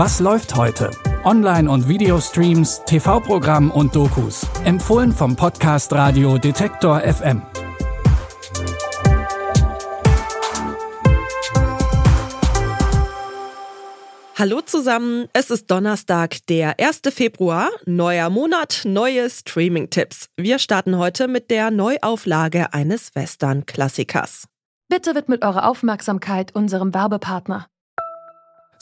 Was 0.00 0.20
läuft 0.20 0.54
heute? 0.54 0.92
Online- 1.24 1.68
und 1.68 1.88
Videostreams, 1.88 2.82
TV-Programm 2.86 3.72
und 3.72 3.96
Dokus. 3.96 4.46
Empfohlen 4.64 5.10
vom 5.10 5.34
Podcast 5.34 5.92
Radio 5.92 6.38
Detektor 6.38 7.00
FM. 7.00 7.42
Hallo 14.36 14.60
zusammen, 14.60 15.26
es 15.32 15.50
ist 15.50 15.68
Donnerstag, 15.68 16.46
der 16.46 16.78
1. 16.78 17.00
Februar, 17.12 17.68
neuer 17.84 18.30
Monat, 18.30 18.82
neue 18.84 19.28
Streaming-Tipps. 19.28 20.28
Wir 20.36 20.60
starten 20.60 20.96
heute 20.96 21.26
mit 21.26 21.50
der 21.50 21.72
Neuauflage 21.72 22.72
eines 22.72 23.16
Western-Klassikers. 23.16 24.44
Bitte 24.88 25.16
widmet 25.16 25.44
eure 25.44 25.66
Aufmerksamkeit 25.66 26.54
unserem 26.54 26.94
Werbepartner. 26.94 27.66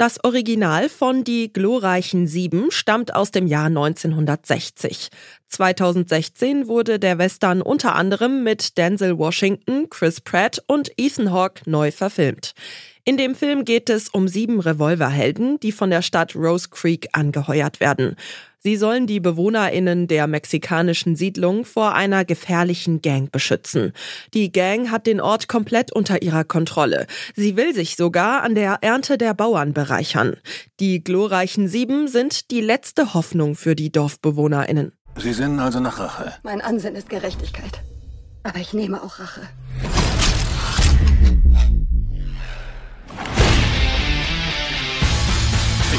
Das 0.00 0.24
Original 0.24 0.88
von 0.88 1.24
Die 1.24 1.52
glorreichen 1.52 2.26
Sieben 2.26 2.70
stammt 2.70 3.14
aus 3.14 3.32
dem 3.32 3.46
Jahr 3.46 3.66
1960. 3.66 5.10
2016 5.48 6.68
wurde 6.68 6.98
der 6.98 7.18
Western 7.18 7.60
unter 7.60 7.94
anderem 7.94 8.42
mit 8.42 8.78
Denzel 8.78 9.18
Washington, 9.18 9.90
Chris 9.90 10.22
Pratt 10.22 10.64
und 10.66 10.90
Ethan 10.96 11.32
Hawke 11.32 11.68
neu 11.68 11.90
verfilmt. 11.90 12.54
In 13.04 13.16
dem 13.16 13.34
Film 13.34 13.64
geht 13.64 13.88
es 13.88 14.10
um 14.10 14.28
sieben 14.28 14.60
Revolverhelden, 14.60 15.58
die 15.60 15.72
von 15.72 15.90
der 15.90 16.02
Stadt 16.02 16.36
Rose 16.36 16.68
Creek 16.68 17.08
angeheuert 17.12 17.80
werden. 17.80 18.16
Sie 18.58 18.76
sollen 18.76 19.06
die 19.06 19.20
BewohnerInnen 19.20 20.06
der 20.06 20.26
mexikanischen 20.26 21.16
Siedlung 21.16 21.64
vor 21.64 21.94
einer 21.94 22.26
gefährlichen 22.26 23.00
Gang 23.00 23.32
beschützen. 23.32 23.94
Die 24.34 24.52
Gang 24.52 24.90
hat 24.90 25.06
den 25.06 25.18
Ort 25.18 25.48
komplett 25.48 25.92
unter 25.92 26.20
ihrer 26.20 26.44
Kontrolle. 26.44 27.06
Sie 27.34 27.56
will 27.56 27.74
sich 27.74 27.96
sogar 27.96 28.42
an 28.42 28.54
der 28.54 28.78
Ernte 28.82 29.16
der 29.16 29.32
Bauern 29.32 29.72
bereichern. 29.72 30.36
Die 30.78 31.02
glorreichen 31.02 31.68
Sieben 31.68 32.06
sind 32.06 32.50
die 32.50 32.60
letzte 32.60 33.14
Hoffnung 33.14 33.56
für 33.56 33.74
die 33.74 33.90
DorfbewohnerInnen. 33.90 34.92
Sie 35.16 35.32
sinnen 35.32 35.58
also 35.58 35.80
nach 35.80 35.98
Rache. 35.98 36.34
Mein 36.42 36.60
Ansinn 36.60 36.96
ist 36.96 37.08
Gerechtigkeit. 37.08 37.80
Aber 38.42 38.58
ich 38.58 38.74
nehme 38.74 39.02
auch 39.02 39.18
Rache. 39.18 39.48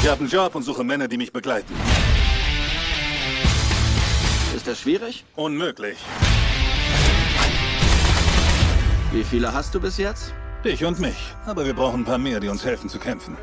Ich 0.02 0.08
habe 0.08 0.18
einen 0.18 0.28
Job 0.28 0.52
und 0.56 0.64
suche 0.64 0.82
Männer, 0.82 1.06
die 1.06 1.16
mich 1.16 1.32
begleiten. 1.32 1.72
Ist 4.56 4.66
das 4.66 4.80
schwierig? 4.80 5.24
Unmöglich. 5.36 5.96
Wie 9.12 9.22
viele 9.22 9.52
hast 9.52 9.72
du 9.76 9.80
bis 9.80 9.98
jetzt? 9.98 10.34
Dich 10.64 10.84
und 10.84 10.98
mich. 10.98 11.14
Aber 11.46 11.64
wir 11.64 11.72
brauchen 11.72 12.00
ein 12.00 12.04
paar 12.04 12.18
mehr, 12.18 12.40
die 12.40 12.48
uns 12.48 12.64
helfen 12.64 12.88
zu 12.88 12.98
kämpfen. 12.98 13.36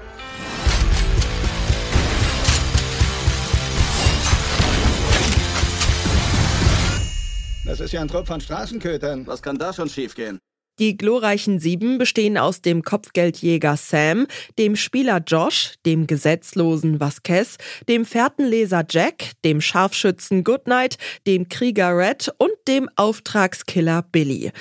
Das 7.64 7.80
ist 7.80 7.94
ja 7.94 8.02
ein 8.02 8.10
Trupp 8.10 8.28
von 8.28 8.42
Straßenkötern. 8.42 9.26
Was 9.28 9.42
kann 9.42 9.58
da 9.58 9.72
schon 9.72 9.88
schiefgehen? 9.88 10.40
Die 10.80 10.96
glorreichen 10.96 11.60
Sieben 11.60 11.98
bestehen 11.98 12.38
aus 12.38 12.62
dem 12.62 12.84
Kopfgeldjäger 12.84 13.76
Sam, 13.76 14.28
dem 14.58 14.78
Spieler 14.78 15.22
Josh, 15.28 15.74
dem 15.86 16.08
gesetzlosen 16.08 17.02
Vasquez, 17.02 17.58
dem 17.90 18.06
Fährtenleser 18.06 18.86
Jack, 18.90 19.32
dem 19.44 19.60
Scharfschützen 19.60 20.46
Goodnight, 20.46 20.98
dem 21.28 21.50
Krieger 21.50 21.98
Red 21.98 22.32
und 22.38 22.54
dem 22.70 22.90
Auftragskiller 22.96 24.06
Billy. 24.10 24.52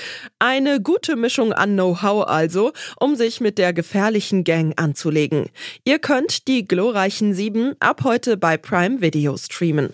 Eine 0.41 0.81
gute 0.81 1.15
Mischung 1.15 1.53
an 1.53 1.75
Know-how 1.75 2.27
also, 2.27 2.73
um 2.99 3.15
sich 3.15 3.41
mit 3.41 3.57
der 3.57 3.73
gefährlichen 3.73 4.43
Gang 4.43 4.73
anzulegen. 4.77 5.51
Ihr 5.85 6.01
könnt 6.01 6.49
die 6.49 6.67
glorreichen 6.67 7.33
Sieben 7.33 7.75
ab 7.79 8.03
heute 8.03 8.37
bei 8.37 8.57
Prime 8.57 9.01
Video 9.01 9.37
streamen. 9.37 9.93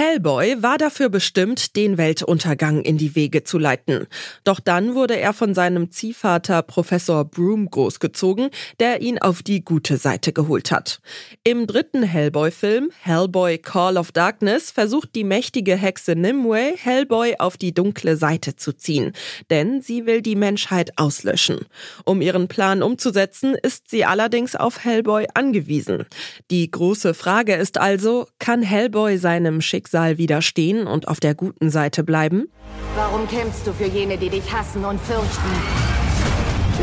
Hellboy 0.00 0.62
war 0.62 0.78
dafür 0.78 1.10
bestimmt, 1.10 1.76
den 1.76 1.98
Weltuntergang 1.98 2.80
in 2.80 2.96
die 2.96 3.14
Wege 3.14 3.44
zu 3.44 3.58
leiten. 3.58 4.06
Doch 4.44 4.58
dann 4.58 4.94
wurde 4.94 5.20
er 5.20 5.34
von 5.34 5.52
seinem 5.52 5.90
Ziehvater 5.90 6.62
Professor 6.62 7.26
Broom 7.26 7.70
großgezogen, 7.70 8.48
der 8.78 9.02
ihn 9.02 9.18
auf 9.18 9.42
die 9.42 9.62
gute 9.62 9.98
Seite 9.98 10.32
geholt 10.32 10.70
hat. 10.70 11.02
Im 11.44 11.66
dritten 11.66 12.02
Hellboy-Film, 12.02 12.90
Hellboy 13.02 13.58
Call 13.58 13.98
of 13.98 14.10
Darkness, 14.10 14.70
versucht 14.70 15.14
die 15.14 15.22
mächtige 15.22 15.76
Hexe 15.76 16.16
Nimue, 16.16 16.72
Hellboy 16.78 17.34
auf 17.38 17.58
die 17.58 17.74
dunkle 17.74 18.16
Seite 18.16 18.56
zu 18.56 18.72
ziehen, 18.72 19.12
denn 19.50 19.82
sie 19.82 20.06
will 20.06 20.22
die 20.22 20.34
Menschheit 20.34 20.96
auslöschen. 20.96 21.66
Um 22.06 22.22
ihren 22.22 22.48
Plan 22.48 22.82
umzusetzen, 22.82 23.54
ist 23.54 23.90
sie 23.90 24.06
allerdings 24.06 24.56
auf 24.56 24.82
Hellboy 24.82 25.26
angewiesen. 25.34 26.06
Die 26.50 26.70
große 26.70 27.12
Frage 27.12 27.54
ist 27.54 27.76
also, 27.76 28.26
kann 28.38 28.62
Hellboy 28.62 29.18
seinem 29.18 29.60
Schicksal 29.60 29.89
Schicksal 29.90 30.18
widerstehen 30.18 30.86
und 30.86 31.08
auf 31.08 31.18
der 31.18 31.34
guten 31.34 31.68
Seite 31.68 32.04
bleiben? 32.04 32.46
Warum 32.94 33.26
kämpfst 33.26 33.66
du 33.66 33.72
für 33.72 33.86
jene, 33.86 34.16
die 34.16 34.28
dich 34.28 34.52
hassen 34.52 34.84
und 34.84 35.00
fürchten? 35.00 35.50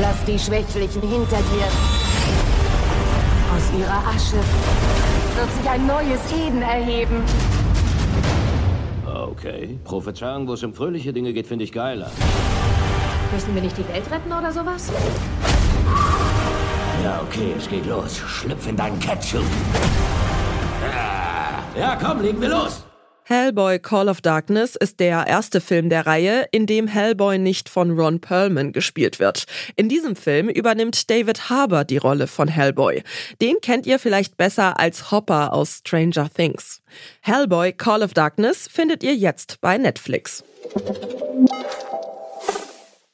Lass 0.02 0.26
die 0.26 0.38
Schwächlichen 0.38 1.02
hinter 1.02 1.38
dir. 1.38 1.68
Aus 3.56 3.80
ihrer 3.80 4.06
Asche 4.14 4.36
wird 5.38 5.54
sich 5.58 5.70
ein 5.70 5.88
neues 5.88 6.20
Eden 6.34 6.62
erheben. 6.62 7.24
Okay. 9.06 9.80
Prophezeiung, 9.86 10.46
wo 10.46 10.54
es 10.54 10.64
um 10.64 10.74
fröhliche 10.74 11.14
Dinge 11.14 11.32
geht, 11.32 11.48
finde 11.48 11.64
ich 11.64 11.72
geiler. 11.72 12.12
Müssen 13.34 13.56
wir 13.56 13.62
nicht 13.62 13.78
die 13.78 13.88
Welt 13.88 14.12
retten 14.12 14.34
oder 14.34 14.52
sowas? 14.52 14.92
Ja, 17.06 17.22
okay, 17.26 17.54
es 17.58 17.70
geht 17.70 17.86
los. 17.86 18.18
Schlüpf 18.18 18.68
in 18.68 18.76
deinen 18.76 19.00
Ketchup. 19.00 19.46
Ja, 21.80 21.96
komm, 21.96 22.22
legen 22.22 22.42
wir 22.42 22.50
los. 22.50 22.87
Hellboy 23.30 23.80
Call 23.80 24.08
of 24.08 24.22
Darkness 24.22 24.78
ist 24.78 25.02
der 25.02 25.28
erste 25.28 25.60
Film 25.60 25.90
der 25.90 26.08
Reihe, 26.08 26.48
in 26.54 26.66
dem 26.66 26.88
Hellboy 26.88 27.38
nicht 27.38 27.68
von 27.68 27.92
Ron 27.92 28.22
Perlman 28.22 28.72
gespielt 28.72 29.20
wird. 29.20 29.44
In 29.76 29.90
diesem 29.90 30.16
Film 30.16 30.48
übernimmt 30.48 31.10
David 31.10 31.50
Harbour 31.50 31.84
die 31.84 31.98
Rolle 31.98 32.28
von 32.28 32.48
Hellboy. 32.48 33.04
Den 33.42 33.58
kennt 33.62 33.86
ihr 33.86 34.00
vielleicht 34.00 34.38
besser 34.38 34.80
als 34.80 35.12
Hopper 35.12 35.52
aus 35.52 35.80
Stranger 35.80 36.30
Things. 36.34 36.82
Hellboy 37.20 37.74
Call 37.74 38.02
of 38.02 38.14
Darkness 38.14 38.70
findet 38.72 39.04
ihr 39.04 39.14
jetzt 39.14 39.60
bei 39.60 39.78
Netflix. 39.78 40.46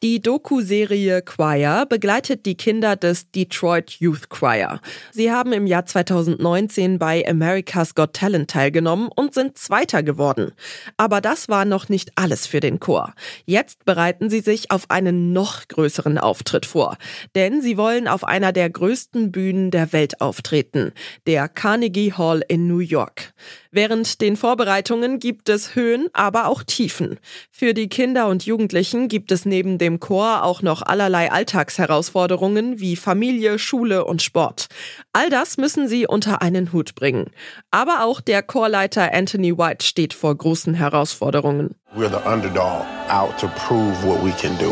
Die 0.04 0.22
Doku-Serie 0.22 1.22
Choir 1.22 1.86
begleitet 1.86 2.46
die 2.46 2.56
Kinder 2.56 2.98
des 2.98 3.32
Detroit 3.32 3.90
Youth 4.02 4.28
Choir. 4.28 4.82
Sie 5.14 5.32
haben 5.32 5.54
im 5.54 5.66
Jahr 5.66 5.86
2019 5.86 7.00
bei 7.00 7.26
America's 7.26 7.96
Got 7.96 8.12
Talent 8.12 8.50
teilgenommen 8.50 9.08
und 9.16 9.34
sind 9.34 9.58
Zweiter 9.58 10.04
geworden. 10.04 10.52
Aber 10.98 11.22
das 11.22 11.48
war 11.48 11.64
noch 11.64 11.88
nicht 11.88 12.12
alles 12.16 12.46
für 12.48 12.60
den 12.60 12.82
Chor. 12.82 13.14
Jetzt 13.46 13.86
bereiten 13.86 14.30
sie 14.30 14.42
sich 14.42 14.72
auf 14.72 14.92
einen 14.92 15.32
noch 15.32 15.70
größeren 15.70 16.18
Auftritt 16.18 16.66
vor. 16.66 16.98
Denn 17.34 17.62
sie 17.62 17.78
wollen 17.78 18.10
auf 18.10 18.26
einer 18.26 18.52
der 18.52 18.70
größten 18.70 19.32
Bühnen 19.32 19.72
der 19.72 19.94
Welt 19.94 20.20
auftreten, 20.20 20.92
der 21.28 21.48
Carnegie 21.48 22.12
Hall 22.12 22.44
in 22.50 22.68
New 22.68 22.80
York. 22.80 23.34
Während 23.76 24.22
den 24.22 24.38
Vorbereitungen 24.38 25.18
gibt 25.18 25.50
es 25.50 25.74
Höhen, 25.74 26.08
aber 26.14 26.48
auch 26.48 26.62
Tiefen. 26.62 27.20
Für 27.50 27.74
die 27.74 27.90
Kinder 27.90 28.28
und 28.28 28.46
Jugendlichen 28.46 29.08
gibt 29.08 29.32
es 29.32 29.48
neben 29.48 29.80
dem 29.80 30.00
Chor 30.00 30.44
auch 30.44 30.62
noch 30.62 30.84
allerlei 30.84 31.32
Alltagsherausforderungen 31.32 32.80
wie 32.80 32.96
Familie, 32.96 33.58
Schule 33.58 34.06
und 34.06 34.22
Sport. 34.22 34.68
All 35.12 35.32
das 35.32 35.58
müssen 35.58 35.88
sie 35.88 36.06
unter 36.06 36.44
einen 36.44 36.72
Hut 36.72 36.94
bringen. 36.94 37.32
Aber 37.72 38.04
auch 38.04 38.22
der 38.22 38.44
Chorleiter 38.44 39.12
Anthony 39.12 39.58
White 39.58 39.84
steht 39.84 40.14
vor 40.14 40.38
großen 40.38 40.76
Herausforderungen. 40.76 41.74
We're 41.96 42.10
the 42.10 42.30
underdog 42.30 42.86
out 43.10 43.40
to 43.40 43.48
prove 43.68 44.04
what 44.06 44.24
we 44.24 44.34
can 44.40 44.56
do. 44.60 44.72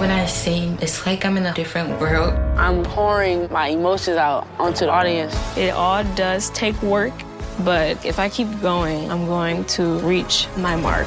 When 0.00 0.10
I 0.10 0.26
sing, 0.26 0.76
it's 0.80 1.06
like 1.06 1.24
I'm 1.24 1.36
in 1.36 1.46
a 1.46 1.54
different 1.54 2.00
world. 2.00 2.34
I'm 2.58 2.82
pouring 2.82 3.48
my 3.52 3.68
emotions 3.70 4.16
out 4.16 4.48
onto 4.58 4.84
the 4.84 4.90
audience. 4.90 5.32
It 5.56 5.72
all 5.72 6.02
does 6.16 6.50
take 6.50 6.74
work. 6.82 7.12
But 7.60 8.04
if 8.04 8.18
I 8.18 8.28
keep 8.28 8.48
going, 8.60 9.10
I'm 9.10 9.26
going 9.26 9.64
to 9.76 9.98
reach 10.00 10.48
my 10.56 10.76
mark. 10.76 11.06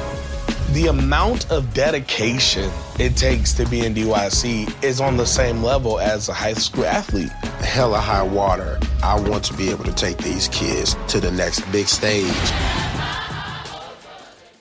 The 0.72 0.88
amount 0.88 1.50
of 1.50 1.72
dedication 1.72 2.70
it 2.98 3.16
takes 3.16 3.52
to 3.54 3.66
be 3.66 3.86
in 3.86 3.94
DYC 3.94 4.84
is 4.84 5.00
on 5.00 5.16
the 5.16 5.26
same 5.26 5.62
level 5.62 6.00
as 6.00 6.28
a 6.28 6.34
high 6.34 6.54
school 6.54 6.84
athlete. 6.84 7.30
Hella 7.60 7.98
high 7.98 8.22
water, 8.22 8.78
I 9.02 9.18
want 9.18 9.44
to 9.44 9.54
be 9.54 9.70
able 9.70 9.84
to 9.84 9.94
take 9.94 10.18
these 10.18 10.48
kids 10.48 10.96
to 11.08 11.20
the 11.20 11.30
next 11.30 11.60
big 11.72 11.88
stage. 11.88 12.26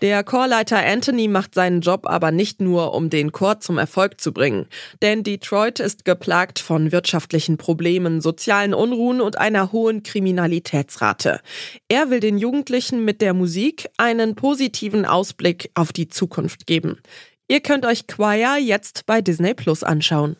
Der 0.05 0.23
Chorleiter 0.23 0.85
Anthony 0.85 1.27
macht 1.27 1.55
seinen 1.55 1.81
Job 1.81 2.01
aber 2.05 2.29
nicht 2.29 2.61
nur, 2.61 2.93
um 2.93 3.09
den 3.09 3.31
Chor 3.31 3.59
zum 3.59 3.79
Erfolg 3.79 4.21
zu 4.21 4.33
bringen. 4.33 4.67
Denn 5.01 5.23
Detroit 5.23 5.79
ist 5.79 6.05
geplagt 6.05 6.59
von 6.59 6.91
wirtschaftlichen 6.91 7.57
Problemen, 7.57 8.21
sozialen 8.21 8.75
Unruhen 8.75 9.19
und 9.19 9.39
einer 9.39 9.71
hohen 9.71 10.03
Kriminalitätsrate. 10.03 11.41
Er 11.87 12.11
will 12.11 12.19
den 12.19 12.37
Jugendlichen 12.37 13.03
mit 13.03 13.19
der 13.19 13.33
Musik 13.33 13.89
einen 13.97 14.35
positiven 14.35 15.07
Ausblick 15.07 15.71
auf 15.73 15.91
die 15.91 16.07
Zukunft 16.07 16.67
geben. 16.67 16.99
Ihr 17.47 17.61
könnt 17.61 17.83
euch 17.83 18.05
Choir 18.05 18.57
jetzt 18.59 19.07
bei 19.07 19.23
Disney 19.23 19.55
Plus 19.55 19.81
anschauen. 19.81 20.35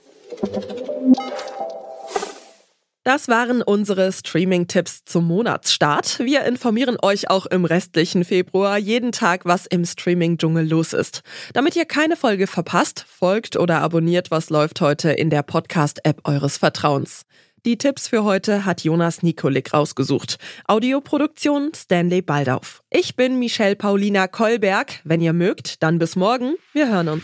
Das 3.06 3.28
waren 3.28 3.62
unsere 3.62 4.12
Streaming-Tipps 4.12 5.06
zum 5.06 5.28
Monatsstart. 5.28 6.18
Wir 6.22 6.44
informieren 6.46 6.98
euch 7.00 7.30
auch 7.30 7.46
im 7.46 7.64
restlichen 7.64 8.26
Februar 8.26 8.80
jeden 8.80 9.12
Tag, 9.12 9.46
was 9.46 9.68
im 9.68 9.86
Streaming-Dschungel 9.86 10.68
los 10.68 10.92
ist. 10.92 11.22
Damit 11.54 11.76
ihr 11.76 11.86
keine 11.86 12.16
Folge 12.16 12.48
verpasst, 12.48 13.06
folgt 13.08 13.58
oder 13.58 13.82
abonniert, 13.82 14.32
was 14.32 14.50
läuft 14.50 14.82
heute 14.82 15.12
in 15.12 15.30
der 15.30 15.44
Podcast-App 15.44 16.22
eures 16.24 16.58
Vertrauens. 16.58 17.28
Die 17.64 17.78
Tipps 17.78 18.08
für 18.08 18.24
heute 18.24 18.66
hat 18.66 18.84
Jonas 18.84 19.22
Nikolik 19.22 19.72
rausgesucht. 19.72 20.38
Audioproduktion 20.68 21.74
Stanley 21.76 22.24
Baldauf. 22.24 22.82
Ich 22.90 23.16
bin 23.16 23.38
Michelle 23.38 23.76
Paulina 23.76 24.28
Kolberg. 24.28 25.02
Wenn 25.04 25.22
ihr 25.22 25.34
mögt, 25.34 25.84
dann 25.84 26.00
bis 26.00 26.16
morgen. 26.16 26.56
Wir 26.74 26.90
hören 26.90 27.10
uns. 27.10 27.24